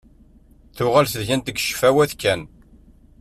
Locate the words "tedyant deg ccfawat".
1.07-2.11